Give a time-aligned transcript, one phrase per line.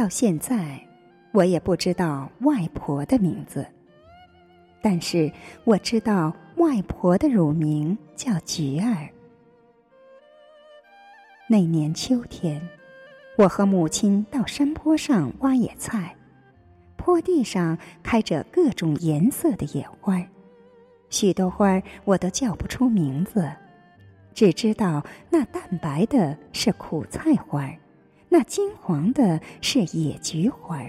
[0.00, 0.80] 到现在，
[1.30, 3.66] 我也不知道外婆的名字，
[4.80, 5.30] 但是
[5.64, 9.10] 我知道外婆的乳名叫菊儿。
[11.46, 12.66] 那年秋天，
[13.36, 16.16] 我和母亲到山坡上挖野菜，
[16.96, 20.18] 坡地上开着各种颜色的野花，
[21.10, 23.52] 许多花我都叫不出名字，
[24.32, 27.70] 只知道那淡白的是苦菜花，
[28.30, 30.80] 那金黄的是野菊花。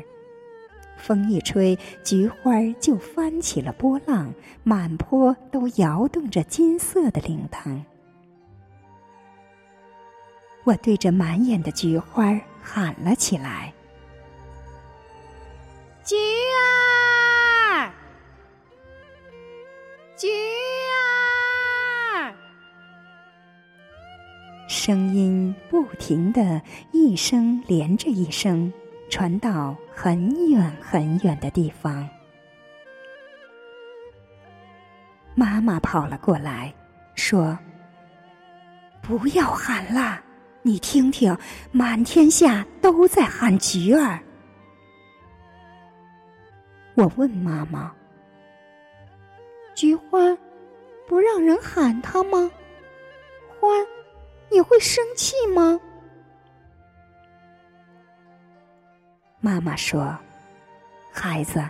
[0.96, 4.32] 风一吹，菊花就翻起了波浪，
[4.64, 7.82] 满坡都摇动着金色的铃铛。
[10.64, 13.74] 我对着满眼的菊花喊了起来
[16.06, 16.16] ：“菊
[17.76, 17.92] 儿，
[20.16, 20.28] 菊
[24.84, 26.60] 声音不停的
[26.92, 28.74] 一声连着一声，
[29.12, 32.10] 传到很远很远的地方。
[35.36, 36.74] 妈妈跑了过来，
[37.14, 37.56] 说
[39.04, 40.20] ：“不要喊了。”
[40.66, 41.38] 你听听，
[41.72, 44.20] 满天下都在喊菊儿。
[46.96, 47.94] 我问妈妈
[49.78, 50.18] ：“菊花
[51.08, 52.50] 不让人喊它吗？
[53.60, 53.68] 花
[54.52, 55.80] 也会生气吗？”
[59.40, 60.16] 妈妈说
[61.12, 61.64] ：“孩子，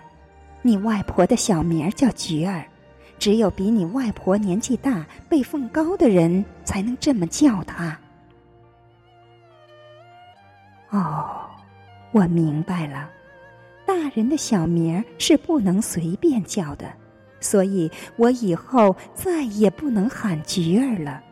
[0.62, 2.66] 你外婆的小名叫菊儿，
[3.18, 7.98] 只有比你外婆年纪大、辈分高的人才能这么叫她。”
[10.92, 11.50] 哦，
[12.12, 13.10] 我明白了，
[13.86, 16.92] 大人的小名是不能随便叫的，
[17.40, 21.24] 所以我以后再也不能喊菊儿了。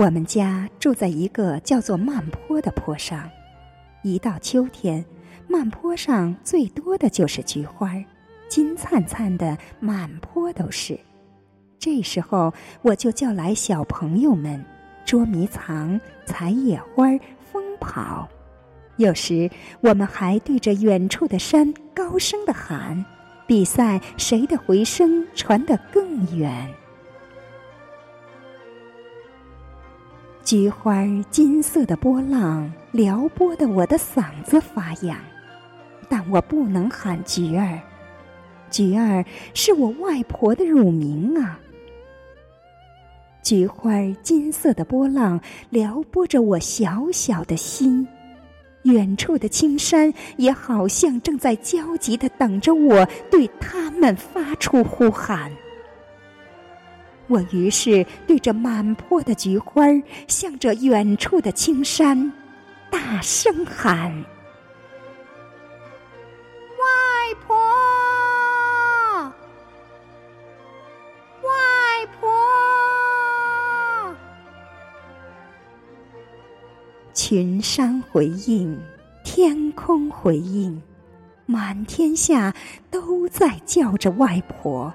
[0.00, 3.28] 我们家住在一个叫做慢坡的坡上，
[4.02, 5.04] 一到秋天，
[5.46, 7.92] 慢坡上最多的就是菊花，
[8.48, 10.98] 金灿灿的，满坡都是。
[11.78, 12.50] 这时候，
[12.80, 14.64] 我就叫来小朋友们
[15.04, 17.10] 捉迷藏、采野花、
[17.52, 18.26] 疯跑。
[18.96, 19.50] 有时，
[19.82, 23.04] 我们还对着远处的山高声的喊，
[23.46, 26.66] 比赛谁的回声传得更远。
[30.42, 35.16] 菊花金色的波浪撩拨的我的嗓子发痒，
[36.08, 37.78] 但我不能喊菊儿。
[38.70, 39.24] 菊儿
[39.54, 41.60] 是我外婆的乳名啊。
[43.42, 43.92] 菊花
[44.22, 48.06] 金色的波浪撩拨着我小小的心，
[48.82, 55.52] 远处的青山也好像正在焦急的等着我对他们发出呼喊。
[57.30, 59.84] 我于是对着满坡的菊花，
[60.26, 62.32] 向着远处的青山，
[62.90, 64.10] 大声喊
[66.74, 67.56] ：“外婆！”
[77.14, 78.76] 群山回应，
[79.22, 80.82] 天空回应，
[81.46, 82.52] 满天下
[82.90, 84.92] 都在叫着外婆。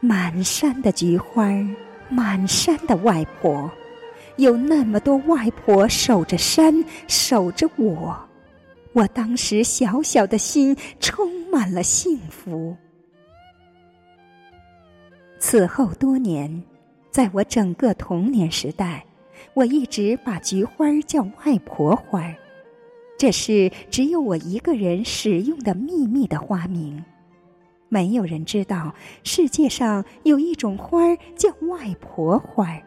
[0.00, 1.48] 满山的菊花，
[2.08, 3.70] 满山的外婆，
[4.36, 8.16] 有那么多外婆守着山，守着我。
[8.92, 12.76] 我当时小小的心充满了幸福。
[15.38, 16.62] 此后多年，
[17.10, 19.04] 在我整个童年时代。
[19.52, 22.34] 我一直把菊花叫外婆花，
[23.18, 27.02] 这是只有我一个人使用的秘密的花名，
[27.88, 32.82] 没有人知道世界上有一种花叫外婆花儿。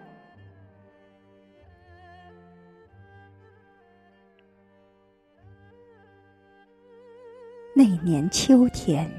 [7.73, 9.09] 那年秋天，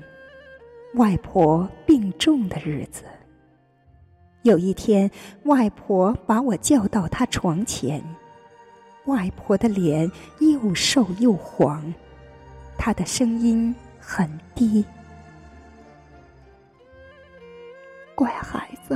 [0.96, 3.04] 外婆病重的日子。
[4.42, 5.10] 有一天，
[5.44, 8.04] 外婆把我叫到她床前。
[9.06, 10.10] 外婆的脸
[10.40, 11.94] 又瘦又黄，
[12.76, 14.84] 她的声音很低
[18.20, 18.94] ：“乖孩子，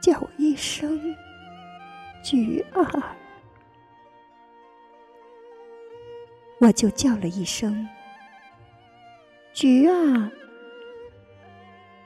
[0.00, 1.12] 叫我一声
[2.22, 2.84] 菊儿。”
[6.60, 7.88] 我就叫了一声
[9.52, 10.30] 菊儿。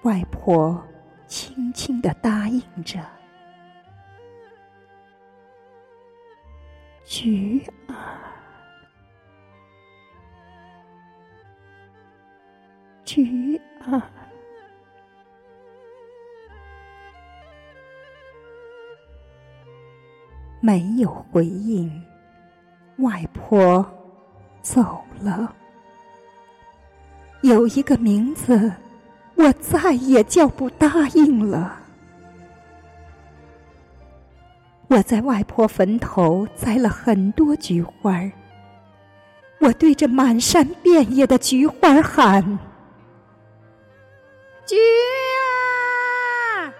[0.04, 0.82] 外婆。
[1.26, 3.00] 轻轻的答应着，
[7.04, 7.94] 菊儿，
[13.04, 14.02] 菊儿。
[20.64, 22.02] 没有回应。
[22.96, 23.84] 外婆
[24.62, 25.54] 走了。
[27.42, 28.72] 有一个名字，
[29.34, 31.76] 我再也叫不答应了。
[34.88, 38.32] 我在外婆坟头栽了很多菊花儿，
[39.60, 42.42] 我对着满山遍野的菊花喊
[44.64, 44.76] ：“菊
[46.62, 46.72] 儿，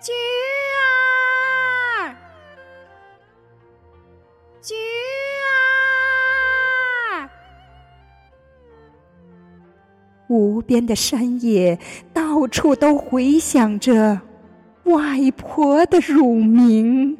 [0.00, 0.12] 菊
[10.28, 11.78] 无边的山野，
[12.12, 14.20] 到处都回响着
[14.84, 17.16] 外婆的乳名。